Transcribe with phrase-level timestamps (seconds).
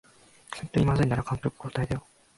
[0.57, 2.07] ほんとにまずいなら監督交代だよ